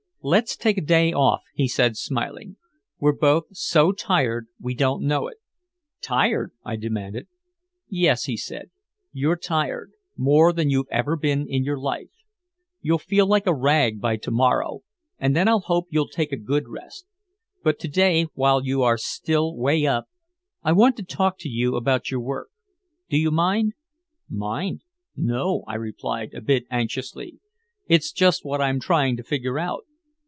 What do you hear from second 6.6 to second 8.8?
I demanded. "Yes," he said,